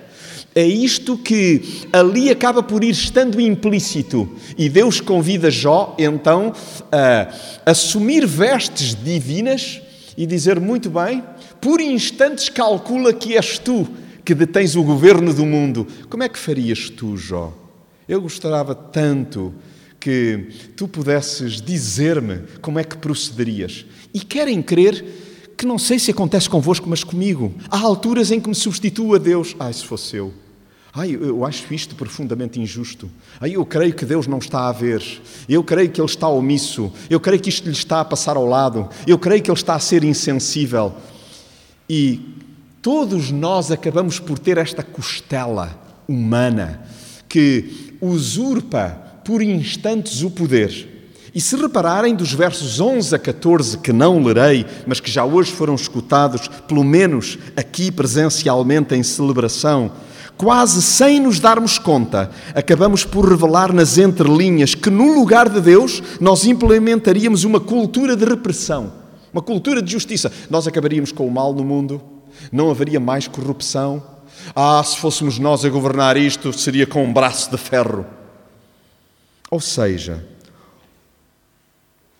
é 0.56 0.66
isto 0.66 1.18
que 1.18 1.86
ali 1.92 2.30
acaba 2.30 2.62
por 2.62 2.82
ir 2.82 2.92
estando 2.92 3.38
implícito. 3.38 4.26
E 4.56 4.70
Deus 4.70 5.02
convida 5.02 5.50
Jó, 5.50 5.94
então, 5.98 6.54
a 6.90 7.70
assumir 7.70 8.26
vestes 8.26 8.94
divinas 8.94 9.82
e 10.16 10.24
dizer: 10.24 10.58
Muito 10.58 10.88
bem, 10.88 11.22
por 11.60 11.78
instantes 11.78 12.48
calcula 12.48 13.12
que 13.12 13.36
és 13.36 13.58
tu 13.58 13.86
que 14.24 14.34
detens 14.34 14.74
o 14.74 14.82
governo 14.82 15.34
do 15.34 15.44
mundo. 15.44 15.86
Como 16.08 16.22
é 16.22 16.28
que 16.28 16.38
farias 16.38 16.88
tu, 16.88 17.18
Jó? 17.18 17.52
Eu 18.08 18.22
gostava 18.22 18.74
tanto 18.74 19.54
que 20.00 20.48
tu 20.74 20.88
pudesses 20.88 21.60
dizer-me 21.60 22.40
como 22.62 22.78
é 22.78 22.84
que 22.84 22.96
procederias. 22.96 23.84
E 24.14 24.20
querem 24.20 24.62
crer 24.62 25.04
que 25.54 25.66
não 25.66 25.78
sei 25.78 25.98
se 25.98 26.10
acontece 26.10 26.48
convosco, 26.48 26.88
mas 26.88 27.04
comigo. 27.04 27.54
Há 27.70 27.78
alturas 27.78 28.30
em 28.30 28.40
que 28.40 28.48
me 28.48 28.54
substituo 28.54 29.14
a 29.14 29.18
Deus. 29.18 29.54
Ai, 29.60 29.72
se 29.74 29.84
fosse 29.84 30.16
eu. 30.16 30.32
Ai, 30.98 31.10
eu 31.10 31.44
acho 31.44 31.74
isto 31.74 31.94
profundamente 31.94 32.58
injusto. 32.58 33.10
Ai, 33.38 33.54
eu 33.54 33.66
creio 33.66 33.92
que 33.92 34.06
Deus 34.06 34.26
não 34.26 34.38
está 34.38 34.66
a 34.66 34.72
ver. 34.72 35.02
Eu 35.46 35.62
creio 35.62 35.90
que 35.90 36.00
Ele 36.00 36.08
está 36.08 36.26
omisso. 36.26 36.90
Eu 37.10 37.20
creio 37.20 37.38
que 37.38 37.50
isto 37.50 37.66
lhe 37.66 37.72
está 37.72 38.00
a 38.00 38.04
passar 38.04 38.34
ao 38.34 38.46
lado. 38.46 38.88
Eu 39.06 39.18
creio 39.18 39.42
que 39.42 39.50
Ele 39.50 39.58
está 39.58 39.74
a 39.74 39.78
ser 39.78 40.02
insensível. 40.04 40.94
E 41.86 42.18
todos 42.80 43.30
nós 43.30 43.70
acabamos 43.70 44.18
por 44.18 44.38
ter 44.38 44.56
esta 44.56 44.82
costela 44.82 45.78
humana 46.08 46.80
que 47.28 47.94
usurpa 48.00 48.98
por 49.22 49.42
instantes 49.42 50.22
o 50.22 50.30
poder. 50.30 51.10
E 51.34 51.40
se 51.42 51.56
repararem 51.56 52.14
dos 52.14 52.32
versos 52.32 52.80
11 52.80 53.14
a 53.14 53.18
14, 53.18 53.76
que 53.78 53.92
não 53.92 54.22
lerei, 54.24 54.64
mas 54.86 54.98
que 54.98 55.10
já 55.10 55.26
hoje 55.26 55.52
foram 55.52 55.74
escutados, 55.74 56.48
pelo 56.66 56.82
menos 56.82 57.38
aqui 57.54 57.92
presencialmente 57.92 58.94
em 58.94 59.02
celebração, 59.02 59.92
quase 60.36 60.82
sem 60.82 61.20
nos 61.20 61.40
darmos 61.40 61.78
conta, 61.78 62.30
acabamos 62.54 63.04
por 63.04 63.28
revelar 63.28 63.72
nas 63.72 63.98
entrelinhas 63.98 64.74
que 64.74 64.90
no 64.90 65.14
lugar 65.14 65.48
de 65.48 65.60
Deus 65.60 66.02
nós 66.20 66.44
implementaríamos 66.44 67.44
uma 67.44 67.60
cultura 67.60 68.16
de 68.16 68.24
repressão, 68.24 68.92
uma 69.32 69.42
cultura 69.42 69.80
de 69.80 69.90
justiça. 69.90 70.30
Nós 70.50 70.66
acabaríamos 70.66 71.12
com 71.12 71.26
o 71.26 71.30
mal 71.30 71.52
no 71.54 71.64
mundo, 71.64 72.00
não 72.52 72.70
haveria 72.70 73.00
mais 73.00 73.26
corrupção. 73.26 74.02
Ah, 74.54 74.82
se 74.84 74.98
fôssemos 74.98 75.38
nós 75.38 75.64
a 75.64 75.68
governar 75.68 76.16
isto, 76.16 76.52
seria 76.52 76.86
com 76.86 77.02
um 77.04 77.12
braço 77.12 77.50
de 77.50 77.56
ferro. 77.56 78.06
Ou 79.50 79.60
seja, 79.60 80.24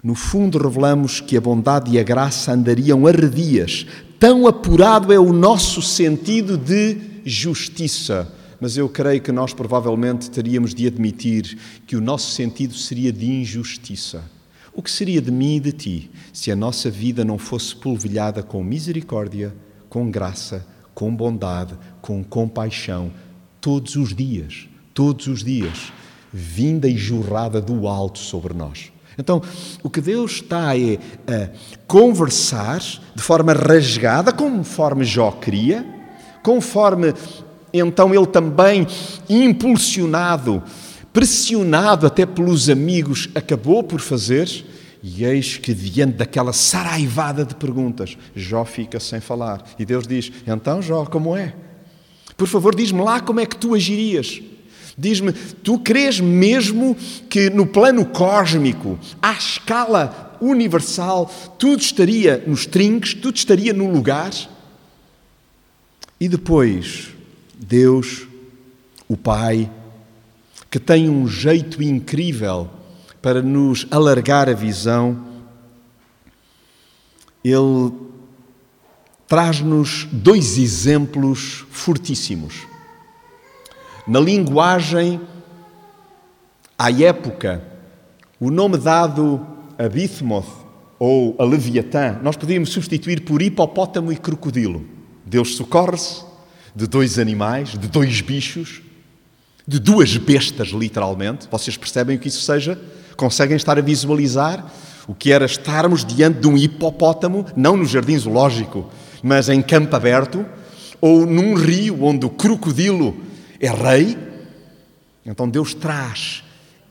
no 0.06 0.14
fundo 0.14 0.56
revelamos 0.56 1.20
que 1.20 1.36
a 1.36 1.40
bondade 1.40 1.90
e 1.90 1.98
a 1.98 2.02
graça 2.04 2.52
andariam 2.52 3.08
arredias, 3.08 3.88
tão 4.20 4.46
apurado 4.46 5.12
é 5.12 5.18
o 5.18 5.32
nosso 5.32 5.82
sentido 5.82 6.56
de 6.56 6.96
justiça, 7.24 8.32
mas 8.60 8.76
eu 8.76 8.88
creio 8.88 9.20
que 9.20 9.32
nós 9.32 9.52
provavelmente 9.52 10.30
teríamos 10.30 10.72
de 10.72 10.86
admitir 10.86 11.58
que 11.88 11.96
o 11.96 12.00
nosso 12.00 12.30
sentido 12.30 12.72
seria 12.72 13.12
de 13.12 13.26
injustiça. 13.26 14.22
O 14.72 14.80
que 14.80 14.92
seria 14.92 15.20
de 15.20 15.32
mim 15.32 15.56
e 15.56 15.60
de 15.60 15.72
ti 15.72 16.10
se 16.32 16.52
a 16.52 16.54
nossa 16.54 16.88
vida 16.88 17.24
não 17.24 17.36
fosse 17.36 17.74
polvilhada 17.74 18.44
com 18.44 18.62
misericórdia, 18.62 19.52
com 19.88 20.08
graça, 20.08 20.64
com 20.94 21.12
bondade, 21.12 21.74
com 22.00 22.22
compaixão, 22.22 23.10
todos 23.60 23.96
os 23.96 24.14
dias, 24.14 24.68
todos 24.94 25.26
os 25.26 25.42
dias, 25.42 25.92
vinda 26.32 26.88
e 26.88 26.96
jorrada 26.96 27.60
do 27.60 27.88
alto 27.88 28.20
sobre 28.20 28.54
nós? 28.54 28.94
Então, 29.18 29.42
o 29.82 29.88
que 29.88 30.00
Deus 30.00 30.32
está 30.32 30.76
é 30.76 30.98
a 31.26 31.48
conversar 31.86 32.80
de 33.14 33.22
forma 33.22 33.52
rasgada, 33.52 34.32
conforme 34.32 35.04
Jó 35.04 35.30
queria, 35.30 35.86
conforme 36.42 37.14
então 37.72 38.14
ele 38.14 38.26
também, 38.26 38.86
impulsionado, 39.28 40.62
pressionado 41.12 42.06
até 42.06 42.24
pelos 42.26 42.68
amigos, 42.68 43.28
acabou 43.34 43.82
por 43.82 44.00
fazer. 44.00 44.64
E 45.02 45.24
eis 45.24 45.56
que, 45.56 45.72
diante 45.72 46.16
daquela 46.16 46.52
saraivada 46.52 47.44
de 47.44 47.54
perguntas, 47.54 48.16
Jó 48.34 48.64
fica 48.64 48.98
sem 48.98 49.20
falar. 49.20 49.64
E 49.78 49.84
Deus 49.84 50.06
diz: 50.06 50.32
Então, 50.46 50.82
Jó, 50.82 51.04
como 51.04 51.36
é? 51.36 51.54
Por 52.36 52.48
favor, 52.48 52.74
diz-me 52.74 53.00
lá 53.00 53.20
como 53.20 53.40
é 53.40 53.46
que 53.46 53.56
tu 53.56 53.74
agirias. 53.74 54.42
Diz-me, 54.98 55.32
tu 55.32 55.78
crês 55.78 56.20
mesmo 56.20 56.96
que 57.28 57.50
no 57.50 57.66
plano 57.66 58.06
cósmico, 58.06 58.98
à 59.20 59.32
escala 59.32 60.38
universal, 60.40 61.30
tudo 61.58 61.82
estaria 61.82 62.42
nos 62.46 62.64
trinques, 62.64 63.12
tudo 63.12 63.36
estaria 63.36 63.74
no 63.74 63.92
lugar? 63.92 64.32
E 66.18 66.28
depois, 66.28 67.08
Deus, 67.54 68.26
o 69.06 69.18
Pai, 69.18 69.70
que 70.70 70.78
tem 70.78 71.10
um 71.10 71.28
jeito 71.28 71.82
incrível 71.82 72.70
para 73.20 73.42
nos 73.42 73.86
alargar 73.90 74.48
a 74.48 74.54
visão, 74.54 75.26
Ele 77.44 77.92
traz-nos 79.28 80.08
dois 80.10 80.56
exemplos 80.56 81.66
fortíssimos. 81.70 82.75
Na 84.06 84.20
linguagem, 84.20 85.20
à 86.78 86.92
época, 86.92 87.60
o 88.38 88.52
nome 88.52 88.78
dado 88.78 89.44
a 89.76 89.88
Bithmoth 89.88 90.46
ou 90.96 91.34
a 91.40 91.44
Leviatã, 91.44 92.16
nós 92.22 92.36
podíamos 92.36 92.70
substituir 92.70 93.22
por 93.22 93.42
hipopótamo 93.42 94.12
e 94.12 94.16
crocodilo. 94.16 94.84
Deus 95.24 95.56
socorre-se 95.56 96.22
de 96.72 96.86
dois 96.86 97.18
animais, 97.18 97.70
de 97.70 97.88
dois 97.88 98.20
bichos, 98.20 98.80
de 99.66 99.80
duas 99.80 100.16
bestas, 100.16 100.68
literalmente. 100.68 101.48
Vocês 101.50 101.76
percebem 101.76 102.16
o 102.16 102.20
que 102.20 102.28
isso 102.28 102.42
seja? 102.42 102.80
Conseguem 103.16 103.56
estar 103.56 103.76
a 103.76 103.82
visualizar 103.82 104.64
o 105.08 105.16
que 105.16 105.32
era 105.32 105.46
estarmos 105.46 106.04
diante 106.04 106.38
de 106.38 106.46
um 106.46 106.56
hipopótamo, 106.56 107.44
não 107.56 107.76
no 107.76 107.84
jardim 107.84 108.16
zoológico, 108.16 108.88
mas 109.20 109.48
em 109.48 109.60
campo 109.60 109.96
aberto, 109.96 110.46
ou 111.00 111.26
num 111.26 111.54
rio 111.54 112.04
onde 112.04 112.24
o 112.24 112.30
crocodilo 112.30 113.25
é 113.60 113.70
rei? 113.70 114.16
Então 115.24 115.48
Deus 115.48 115.74
traz 115.74 116.42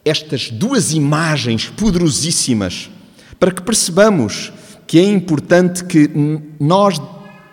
estas 0.03 0.51
duas 0.51 0.93
imagens 0.93 1.67
poderosíssimas 1.67 2.89
para 3.39 3.51
que 3.51 3.61
percebamos 3.61 4.51
que 4.85 4.99
é 4.99 5.03
importante 5.03 5.83
que 5.83 6.09
nós 6.59 7.01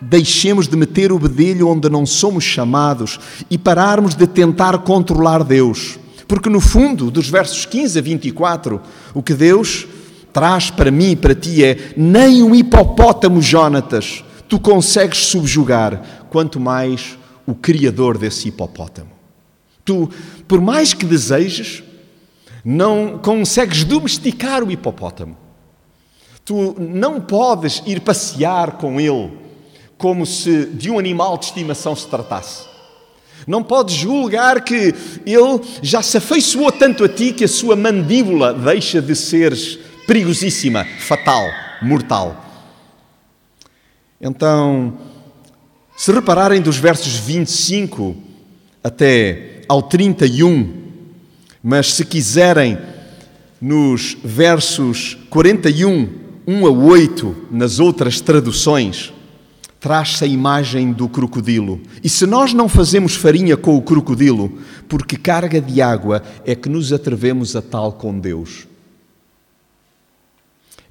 deixemos 0.01 0.67
de 0.67 0.75
meter 0.75 1.11
o 1.11 1.19
bedelho 1.19 1.67
onde 1.67 1.89
não 1.89 2.05
somos 2.05 2.43
chamados 2.43 3.19
e 3.49 3.57
pararmos 3.57 4.15
de 4.15 4.27
tentar 4.27 4.77
controlar 4.79 5.43
Deus. 5.43 5.97
Porque, 6.27 6.49
no 6.49 6.59
fundo, 6.59 7.09
dos 7.09 7.29
versos 7.29 7.65
15 7.65 7.99
a 7.99 8.01
24, 8.01 8.81
o 9.13 9.23
que 9.23 9.33
Deus 9.33 9.87
traz 10.31 10.69
para 10.69 10.91
mim 10.91 11.11
e 11.11 11.15
para 11.15 11.35
ti 11.35 11.63
é: 11.63 11.93
nem 11.95 12.43
um 12.43 12.53
hipopótamo, 12.53 13.41
Jonatas, 13.41 14.23
tu 14.47 14.59
consegues 14.59 15.19
subjugar, 15.25 16.27
quanto 16.29 16.59
mais 16.59 17.17
o 17.45 17.53
Criador 17.55 18.17
desse 18.17 18.47
hipopótamo. 18.47 19.11
Tu, 19.83 20.09
por 20.47 20.61
mais 20.61 20.93
que 20.93 21.05
desejes, 21.05 21.83
Não 22.63 23.17
consegues 23.17 23.83
domesticar 23.83 24.63
o 24.63 24.71
hipopótamo. 24.71 25.35
Tu 26.45 26.75
não 26.79 27.19
podes 27.19 27.83
ir 27.85 27.99
passear 27.99 28.77
com 28.77 28.99
ele 28.99 29.31
como 29.97 30.25
se 30.25 30.65
de 30.67 30.89
um 30.89 30.97
animal 30.97 31.37
de 31.37 31.45
estimação 31.45 31.95
se 31.95 32.07
tratasse. 32.07 32.65
Não 33.45 33.61
podes 33.61 33.95
julgar 33.95 34.63
que 34.63 34.93
ele 35.25 35.61
já 35.81 36.01
se 36.01 36.17
afeiçoou 36.17 36.71
tanto 36.71 37.03
a 37.03 37.09
ti 37.09 37.33
que 37.33 37.43
a 37.43 37.47
sua 37.47 37.75
mandíbula 37.75 38.53
deixa 38.53 39.01
de 39.01 39.15
ser 39.15 39.53
perigosíssima, 40.07 40.85
fatal, 40.99 41.43
mortal. 41.81 42.45
Então, 44.21 44.93
se 45.95 46.11
repararem 46.11 46.61
dos 46.61 46.77
versos 46.77 47.15
25 47.15 48.15
até 48.83 49.61
ao 49.67 49.81
31, 49.81 50.73
mas 51.63 51.93
se 51.93 52.03
quiserem, 52.03 52.77
nos 53.61 54.17
versos 54.23 55.17
41, 55.29 56.09
1 56.45 56.65
a 56.65 56.69
8, 56.69 57.35
nas 57.49 57.79
outras 57.79 58.19
traduções, 58.19 59.13
traz-se 59.79 60.23
a 60.23 60.27
imagem 60.27 60.91
do 60.91 61.07
crocodilo. 61.07 61.79
E 62.03 62.09
se 62.09 62.25
nós 62.25 62.53
não 62.53 62.67
fazemos 62.67 63.15
farinha 63.15 63.55
com 63.55 63.77
o 63.77 63.81
crocodilo, 63.81 64.59
porque 64.89 65.15
carga 65.15 65.61
de 65.61 65.81
água 65.81 66.23
é 66.45 66.55
que 66.55 66.67
nos 66.67 66.91
atrevemos 66.91 67.55
a 67.55 67.61
tal 67.61 67.93
com 67.93 68.17
Deus? 68.19 68.67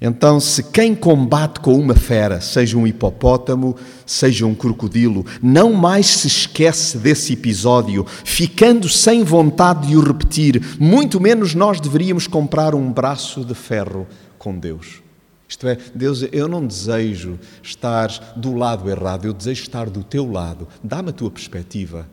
Então, 0.05 0.37
se 0.37 0.61
quem 0.63 0.93
combate 0.93 1.61
com 1.61 1.79
uma 1.79 1.95
fera, 1.95 2.41
seja 2.41 2.77
um 2.77 2.85
hipopótamo, 2.85 3.73
seja 4.05 4.45
um 4.45 4.53
crocodilo, 4.53 5.25
não 5.41 5.71
mais 5.71 6.07
se 6.07 6.27
esquece 6.27 6.97
desse 6.97 7.31
episódio, 7.31 8.05
ficando 8.25 8.89
sem 8.89 9.23
vontade 9.23 9.87
de 9.87 9.95
o 9.95 10.01
repetir, 10.01 10.61
muito 10.77 11.21
menos 11.21 11.55
nós 11.55 11.79
deveríamos 11.79 12.27
comprar 12.27 12.75
um 12.75 12.91
braço 12.91 13.45
de 13.45 13.55
ferro 13.55 14.05
com 14.37 14.59
Deus. 14.59 15.01
Isto 15.47 15.69
é, 15.69 15.77
Deus, 15.95 16.25
eu 16.33 16.49
não 16.49 16.67
desejo 16.67 17.39
estar 17.61 18.09
do 18.35 18.53
lado 18.53 18.89
errado, 18.89 19.23
eu 19.23 19.33
desejo 19.33 19.61
estar 19.61 19.89
do 19.89 20.03
teu 20.03 20.29
lado. 20.29 20.67
Dá-me 20.83 21.11
a 21.11 21.13
tua 21.13 21.31
perspectiva. 21.31 22.09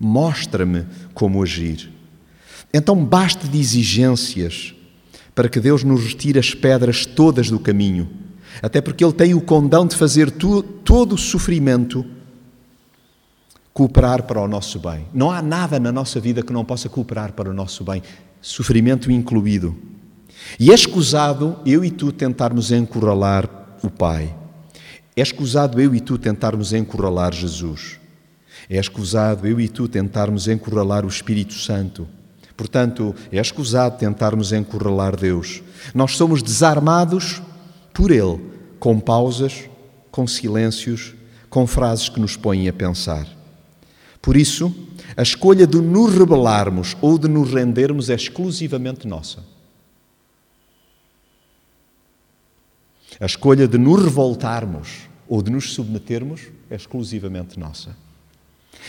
Mostra-me 0.00 0.86
como 1.12 1.42
agir. 1.42 1.92
Então 2.72 3.04
basta 3.04 3.46
de 3.46 3.58
exigências 3.58 4.73
para 5.34 5.48
que 5.48 5.60
Deus 5.60 5.82
nos 5.82 6.04
retire 6.04 6.38
as 6.38 6.54
pedras 6.54 7.04
todas 7.04 7.50
do 7.50 7.58
caminho, 7.58 8.08
até 8.62 8.80
porque 8.80 9.04
Ele 9.04 9.12
tem 9.12 9.34
o 9.34 9.40
condão 9.40 9.86
de 9.86 9.96
fazer 9.96 10.30
tu, 10.30 10.62
todo 10.62 11.14
o 11.14 11.18
sofrimento 11.18 12.04
cooperar 13.72 14.22
para 14.22 14.40
o 14.40 14.46
nosso 14.46 14.78
bem. 14.78 15.06
Não 15.12 15.32
há 15.32 15.42
nada 15.42 15.80
na 15.80 15.90
nossa 15.90 16.20
vida 16.20 16.42
que 16.42 16.52
não 16.52 16.64
possa 16.64 16.88
cooperar 16.88 17.32
para 17.32 17.50
o 17.50 17.52
nosso 17.52 17.82
bem, 17.82 18.02
sofrimento 18.40 19.10
incluído. 19.10 19.76
E 20.60 20.70
é 20.70 20.74
escusado 20.74 21.58
eu 21.66 21.84
e 21.84 21.90
tu 21.90 22.12
tentarmos 22.12 22.70
encurralar 22.70 23.76
o 23.82 23.90
Pai. 23.90 24.32
É 25.16 25.22
escusado 25.22 25.80
eu 25.80 25.94
e 25.94 26.00
tu 26.00 26.16
tentarmos 26.16 26.72
encurralar 26.72 27.32
Jesus. 27.32 27.98
É 28.70 28.78
escusado 28.78 29.46
eu 29.46 29.60
e 29.60 29.68
tu 29.68 29.88
tentarmos 29.88 30.46
encurralar 30.46 31.04
o 31.04 31.08
Espírito 31.08 31.54
Santo. 31.54 32.06
Portanto, 32.56 33.14
é 33.32 33.40
escusado 33.40 33.98
tentarmos 33.98 34.52
encurralar 34.52 35.16
Deus. 35.16 35.62
Nós 35.94 36.16
somos 36.16 36.42
desarmados 36.42 37.42
por 37.92 38.10
Ele, 38.10 38.40
com 38.78 39.00
pausas, 39.00 39.68
com 40.10 40.26
silêncios, 40.26 41.14
com 41.50 41.66
frases 41.66 42.08
que 42.08 42.20
nos 42.20 42.36
põem 42.36 42.68
a 42.68 42.72
pensar. 42.72 43.26
Por 44.22 44.36
isso, 44.36 44.74
a 45.16 45.22
escolha 45.22 45.66
de 45.66 45.80
nos 45.80 46.14
rebelarmos 46.14 46.96
ou 47.00 47.18
de 47.18 47.28
nos 47.28 47.52
rendermos 47.52 48.08
é 48.08 48.14
exclusivamente 48.14 49.06
nossa. 49.06 49.44
A 53.20 53.26
escolha 53.26 53.68
de 53.68 53.78
nos 53.78 54.02
revoltarmos 54.02 55.08
ou 55.28 55.42
de 55.42 55.50
nos 55.50 55.72
submetermos 55.72 56.48
é 56.70 56.74
exclusivamente 56.74 57.58
nossa. 57.58 57.96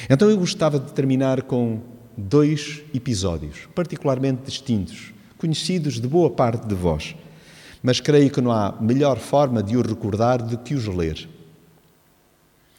Então 0.10 0.30
eu 0.30 0.38
gostava 0.38 0.80
de 0.80 0.92
terminar 0.94 1.44
com 1.44 1.82
dois 2.18 2.82
episódios, 2.94 3.68
particularmente 3.74 4.44
distintos, 4.44 5.14
conhecidos 5.38 6.00
de 6.00 6.08
boa 6.08 6.30
parte 6.30 6.68
de 6.68 6.76
vós, 6.76 7.16
mas 7.84 8.00
creio 8.00 8.32
que 8.32 8.42
não 8.42 8.52
há 8.52 8.76
melhor 8.80 9.18
forma 9.18 9.62
de 9.62 9.78
os 9.78 9.86
recordar 9.86 10.42
do 10.42 10.58
que 10.58 10.74
os 10.74 10.88
ler. 10.88 11.30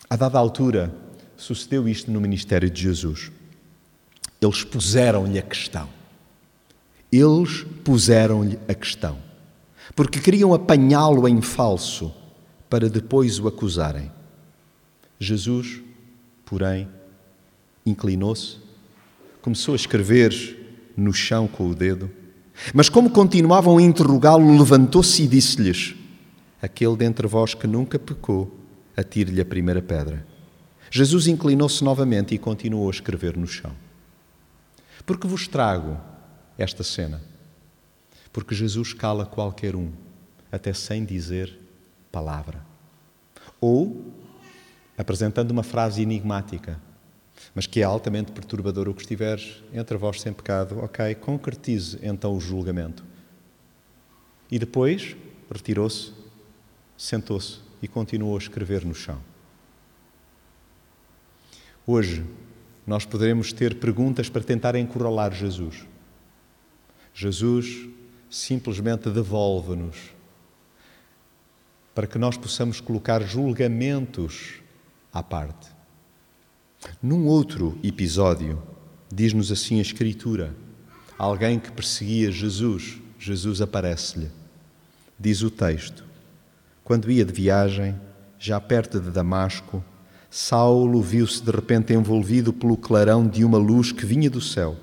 A 0.08 0.16
dada 0.16 0.38
altura, 0.38 0.92
sucedeu 1.36 1.88
isto 1.88 2.10
no 2.10 2.20
ministério 2.20 2.70
de 2.70 2.82
Jesus. 2.82 3.30
Eles 4.40 4.64
puseram-lhe 4.64 5.38
a 5.38 5.42
questão. 5.42 5.88
Eles 7.12 7.64
puseram-lhe 7.84 8.58
a 8.68 8.74
questão. 8.74 9.18
Porque 9.94 10.20
queriam 10.20 10.52
apanhá-lo 10.52 11.28
em 11.28 11.40
falso 11.40 12.12
para 12.68 12.88
depois 12.88 13.38
o 13.38 13.46
acusarem. 13.46 14.10
Jesus, 15.18 15.80
porém, 16.44 16.88
inclinou-se 17.84 18.65
começou 19.46 19.74
a 19.74 19.76
escrever 19.76 20.90
no 20.96 21.12
chão 21.12 21.46
com 21.46 21.68
o 21.68 21.74
dedo. 21.74 22.10
Mas 22.74 22.88
como 22.88 23.08
continuavam 23.08 23.78
a 23.78 23.82
interrogá-lo, 23.82 24.58
levantou-se 24.58 25.22
e 25.22 25.28
disse-lhes: 25.28 25.94
Aquele 26.60 26.96
dentre 26.96 27.28
vós 27.28 27.54
que 27.54 27.64
nunca 27.64 27.96
pecou, 27.96 28.58
atire-lhe 28.96 29.40
a 29.40 29.44
primeira 29.44 29.80
pedra. 29.80 30.26
Jesus 30.90 31.28
inclinou-se 31.28 31.84
novamente 31.84 32.34
e 32.34 32.38
continuou 32.38 32.88
a 32.88 32.90
escrever 32.90 33.36
no 33.36 33.46
chão. 33.46 33.70
Por 35.04 35.16
que 35.16 35.28
vos 35.28 35.46
trago 35.46 35.96
esta 36.58 36.82
cena? 36.82 37.22
Porque 38.32 38.52
Jesus 38.52 38.92
cala 38.92 39.24
qualquer 39.24 39.76
um, 39.76 39.92
até 40.50 40.72
sem 40.72 41.04
dizer 41.04 41.56
palavra. 42.10 42.66
Ou 43.60 44.12
apresentando 44.98 45.52
uma 45.52 45.62
frase 45.62 46.02
enigmática: 46.02 46.80
mas 47.56 47.66
que 47.66 47.80
é 47.80 47.84
altamente 47.84 48.32
perturbador 48.32 48.86
o 48.86 48.92
que 48.92 49.00
estiver 49.00 49.40
entre 49.72 49.96
vós 49.96 50.20
sem 50.20 50.30
pecado, 50.30 50.78
ok, 50.80 51.14
concretize 51.14 51.98
então 52.02 52.36
o 52.36 52.40
julgamento. 52.40 53.02
E 54.50 54.58
depois 54.58 55.16
retirou-se, 55.50 56.12
sentou-se 56.98 57.60
e 57.80 57.88
continuou 57.88 58.34
a 58.34 58.38
escrever 58.38 58.84
no 58.84 58.94
chão. 58.94 59.18
Hoje, 61.86 62.26
nós 62.86 63.06
poderemos 63.06 63.54
ter 63.54 63.76
perguntas 63.80 64.28
para 64.28 64.42
tentar 64.42 64.76
encurralar 64.76 65.32
Jesus. 65.32 65.86
Jesus 67.14 67.88
simplesmente 68.28 69.08
devolve-nos 69.08 69.96
para 71.94 72.06
que 72.06 72.18
nós 72.18 72.36
possamos 72.36 72.82
colocar 72.82 73.22
julgamentos 73.22 74.60
à 75.10 75.22
parte. 75.22 75.75
Num 77.06 77.28
outro 77.28 77.78
episódio, 77.84 78.60
diz-nos 79.14 79.52
assim 79.52 79.78
a 79.78 79.82
Escritura: 79.82 80.52
alguém 81.16 81.56
que 81.56 81.70
perseguia 81.70 82.32
Jesus, 82.32 83.00
Jesus 83.16 83.60
aparece-lhe. 83.60 84.26
Diz 85.16 85.40
o 85.40 85.48
texto: 85.48 86.04
quando 86.82 87.08
ia 87.08 87.24
de 87.24 87.32
viagem, 87.32 87.94
já 88.40 88.60
perto 88.60 88.98
de 88.98 89.08
Damasco, 89.08 89.84
Saulo 90.28 91.00
viu-se 91.00 91.40
de 91.44 91.52
repente 91.52 91.92
envolvido 91.92 92.52
pelo 92.52 92.76
clarão 92.76 93.24
de 93.24 93.44
uma 93.44 93.56
luz 93.56 93.92
que 93.92 94.04
vinha 94.04 94.28
do 94.28 94.40
céu. 94.40 94.74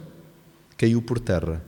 Caiu 0.78 1.02
por 1.02 1.20
terra. 1.20 1.62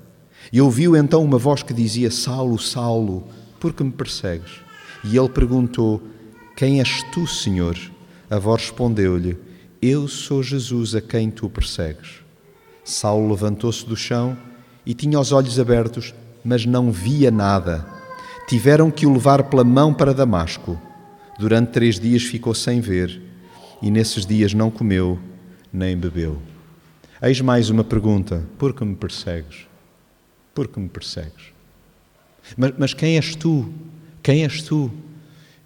E 0.53 0.61
ouviu 0.61 0.95
então 0.95 1.21
uma 1.21 1.37
voz 1.37 1.63
que 1.63 1.73
dizia: 1.73 2.09
Saulo, 2.09 2.57
Saulo, 2.57 3.27
por 3.59 3.73
que 3.73 3.83
me 3.83 3.91
persegues? 3.91 4.61
E 5.03 5.17
ele 5.17 5.27
perguntou: 5.27 6.01
Quem 6.55 6.79
és 6.79 7.03
tu, 7.11 7.27
Senhor? 7.27 7.77
A 8.29 8.39
voz 8.39 8.61
respondeu-lhe: 8.61 9.53
eu 9.85 10.07
sou 10.07 10.41
Jesus 10.41 10.95
a 10.95 11.01
quem 11.01 11.29
tu 11.29 11.47
persegues. 11.47 12.23
Saulo 12.83 13.29
levantou-se 13.29 13.85
do 13.85 13.95
chão 13.95 14.35
e 14.83 14.95
tinha 14.95 15.19
os 15.19 15.31
olhos 15.31 15.59
abertos, 15.59 16.11
mas 16.43 16.65
não 16.65 16.91
via 16.91 17.29
nada. 17.29 17.85
Tiveram 18.47 18.89
que 18.89 19.05
o 19.05 19.13
levar 19.13 19.43
pela 19.43 19.63
mão 19.63 19.93
para 19.93 20.13
Damasco. 20.13 20.81
Durante 21.37 21.71
três 21.71 21.99
dias 21.99 22.23
ficou 22.23 22.55
sem 22.55 22.81
ver 22.81 23.21
e 23.79 23.91
nesses 23.91 24.25
dias 24.25 24.55
não 24.55 24.71
comeu 24.71 25.19
nem 25.71 25.95
bebeu. 25.95 26.41
Eis 27.21 27.39
mais 27.41 27.69
uma 27.69 27.83
pergunta: 27.83 28.43
por 28.57 28.73
que 28.73 28.83
me 28.83 28.95
persegues? 28.95 29.67
Por 30.53 30.67
que 30.67 30.79
me 30.79 30.89
persegues? 30.89 31.53
Mas, 32.57 32.73
mas 32.77 32.93
quem 32.93 33.17
és 33.17 33.35
tu? 33.35 33.71
Quem 34.23 34.43
és 34.43 34.63
tu? 34.63 34.91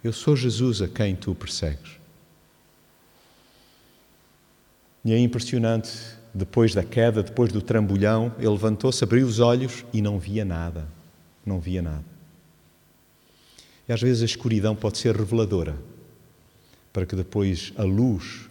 Eu 0.04 0.12
sou 0.12 0.36
Jesus 0.36 0.82
a 0.82 0.88
quem 0.88 1.14
tu 1.14 1.34
persegues. 1.34 1.99
E 5.04 5.12
é 5.12 5.18
impressionante, 5.18 5.90
depois 6.34 6.74
da 6.74 6.84
queda, 6.84 7.22
depois 7.22 7.52
do 7.52 7.62
trambolhão, 7.62 8.32
ele 8.38 8.48
levantou-se, 8.48 9.02
abriu 9.02 9.26
os 9.26 9.40
olhos 9.40 9.84
e 9.92 10.02
não 10.02 10.18
via 10.18 10.44
nada. 10.44 10.86
Não 11.44 11.58
via 11.58 11.80
nada. 11.80 12.04
E 13.88 13.92
às 13.92 14.00
vezes 14.00 14.22
a 14.22 14.26
escuridão 14.26 14.76
pode 14.76 14.98
ser 14.98 15.16
reveladora, 15.16 15.76
para 16.92 17.06
que 17.06 17.16
depois 17.16 17.72
a 17.76 17.82
luz 17.82 18.48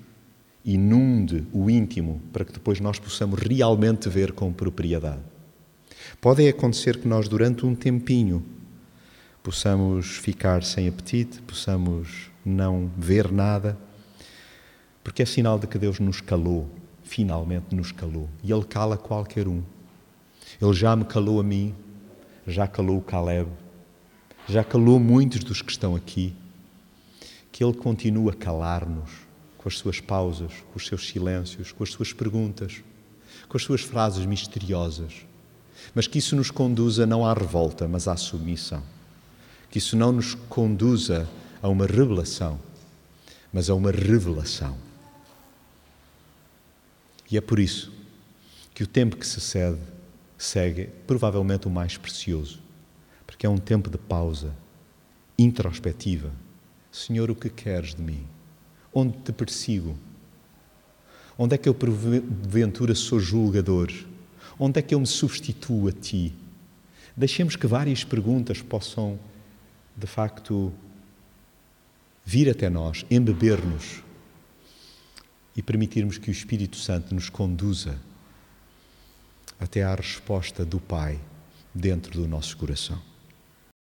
inunde 0.66 1.46
o 1.54 1.70
íntimo, 1.70 2.22
para 2.34 2.44
que 2.44 2.52
depois 2.52 2.80
nós 2.80 3.00
possamos 3.00 3.40
realmente 3.40 4.10
ver 4.10 4.34
com 4.34 4.52
propriedade. 4.52 5.22
Pode 6.20 6.48
acontecer 6.48 6.98
que 6.98 7.08
nós, 7.08 7.30
durante 7.30 7.66
um 7.66 7.74
tempinho, 7.74 8.44
possamos 9.42 10.18
ficar 10.18 10.64
sem 10.64 10.88
apetite, 10.88 11.42
possamos 11.42 12.30
não 12.44 12.92
ver 12.98 13.32
nada, 13.32 13.78
porque 15.10 15.24
é 15.24 15.26
sinal 15.26 15.58
de 15.58 15.66
que 15.66 15.80
Deus 15.80 16.00
nos 16.00 16.22
calou, 16.22 16.70
finalmente 17.02 17.74
nos 17.74 17.92
calou. 17.92 18.30
E 18.44 18.52
Ele 18.54 18.64
cala 18.64 18.96
qualquer 18.96 19.48
um. 19.48 19.64
Ele 20.62 20.74
já 20.74 20.96
me 20.96 21.04
calou 21.04 21.40
a 21.40 21.44
mim, 21.44 21.74
já 22.46 22.68
calou 22.68 23.00
o 23.00 23.02
Caleb, 23.02 23.50
já 24.48 24.64
calou 24.64 25.00
muitos 25.00 25.44
dos 25.44 25.64
que 25.64 25.72
estão 25.72 25.96
aqui. 25.96 26.36
Que 27.52 27.64
Ele 27.64 27.74
continue 27.74 28.30
a 28.30 28.34
calar-nos 28.34 29.10
com 29.58 29.68
as 29.68 29.80
suas 29.80 30.00
pausas, 30.00 30.52
com 30.72 30.78
os 30.78 30.86
seus 30.86 31.10
silêncios, 31.10 31.72
com 31.72 31.84
as 31.84 31.90
suas 31.90 32.14
perguntas, 32.14 32.84
com 33.48 33.58
as 33.58 33.64
suas 33.64 33.82
frases 33.82 34.28
misteriosas. 34.28 35.26
Mas 35.96 36.06
que 36.06 36.20
isso 36.20 36.36
nos 36.36 36.52
conduza 36.52 37.08
não 37.08 37.26
à 37.26 37.34
revolta, 37.34 37.88
mas 37.88 38.08
à 38.08 38.16
submissão. 38.16 38.84
Que 39.72 39.80
isso 39.80 39.98
não 39.98 40.12
nos 40.12 40.36
conduza 40.36 41.28
a 41.64 41.68
uma 41.68 41.88
revelação, 41.88 42.60
mas 43.52 43.72
a 43.72 43.74
uma 43.74 43.90
revelação. 43.90 44.89
E 47.32 47.38
é 47.38 47.42
por 47.42 47.60
isso 47.60 47.92
que 48.74 48.84
o 48.84 48.88
tempo 48.88 49.18
que 49.18 49.28
se 49.28 49.40
cede 49.40 49.80
segue 50.38 50.90
provavelmente 51.06 51.68
o 51.68 51.70
mais 51.70 51.98
precioso, 51.98 52.60
porque 53.28 53.46
é 53.46 53.50
um 53.50 53.58
tempo 53.58 53.90
de 53.90 53.98
pausa, 53.98 54.56
introspectiva. 55.38 56.32
Senhor, 56.92 57.30
o 57.30 57.36
que 57.36 57.50
queres 57.50 57.94
de 57.94 58.02
mim? 58.02 58.26
Onde 58.94 59.18
te 59.18 59.32
persigo? 59.32 59.98
Onde 61.38 61.56
é 61.56 61.58
que 61.58 61.70
eu 61.70 61.74
porventura 61.74 62.96
sou 62.96 63.20
julgador? 63.20 63.92
Onde 64.58 64.80
é 64.80 64.82
que 64.82 64.96
eu 64.96 65.00
me 65.00 65.08
substituo 65.08 65.88
a 65.88 65.92
ti? 65.92 66.34
Deixemos 67.16 67.56
que 67.56 67.68
várias 67.68 68.04
perguntas 68.04 68.62
possam, 68.62 69.20
de 69.96 70.08
facto, 70.08 70.74
vir 72.26 72.50
até 72.50 72.70
nós, 72.70 73.06
embeber-nos 73.10 74.04
e 75.60 75.62
permitirmos 75.62 76.18
que 76.18 76.30
o 76.30 76.32
Espírito 76.32 76.78
Santo 76.78 77.14
nos 77.14 77.28
conduza 77.30 78.00
até 79.60 79.84
à 79.84 79.94
resposta 79.94 80.64
do 80.64 80.80
Pai 80.80 81.20
dentro 81.76 82.14
do 82.14 82.26
nosso 82.26 82.56
coração. 82.56 83.09